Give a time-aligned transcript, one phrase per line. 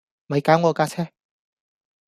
[0.25, 1.09] 咪搞我架車